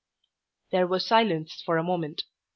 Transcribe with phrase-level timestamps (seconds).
[0.71, 2.23] There was silence for a moment.